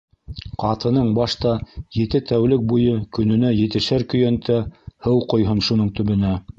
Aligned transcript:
Ҡатының 0.61 1.11
башта 1.17 1.51
ете 1.99 2.23
тәүлек 2.33 2.65
буйы 2.73 2.97
көнөнә 3.19 3.55
етешәр 3.61 4.09
көйәнтә 4.15 4.61
һыу 5.07 5.25
ҡойһон 5.35 5.67
шуның 5.71 5.99
төбөнә. 6.01 6.39